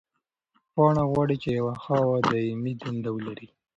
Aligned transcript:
پاڼه 0.73 1.03
غواړي 1.11 1.35
چې 1.43 1.49
یوه 1.59 1.73
ښه 1.83 1.95
او 2.05 2.11
دایمي 2.29 2.73
دنده 2.81 3.09
ولري. 3.13 3.47